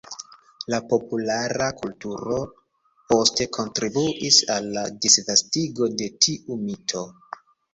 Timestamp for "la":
0.73-0.77, 4.79-4.87